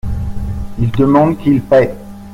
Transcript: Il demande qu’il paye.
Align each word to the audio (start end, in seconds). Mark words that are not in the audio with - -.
Il 0.79 0.89
demande 0.89 1.37
qu’il 1.37 1.61
paye. 1.61 1.91